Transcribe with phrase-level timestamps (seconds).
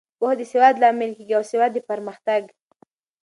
[0.17, 2.41] پوهه د سواد لامل کیږي او سواد د پرمختګ.